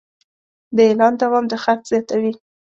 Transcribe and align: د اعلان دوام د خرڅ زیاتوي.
د 0.75 0.77
اعلان 0.87 1.13
دوام 1.21 1.45
د 1.49 1.53
خرڅ 1.63 1.81
زیاتوي. 1.91 2.33